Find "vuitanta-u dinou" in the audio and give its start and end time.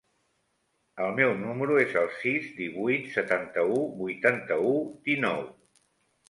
4.01-5.47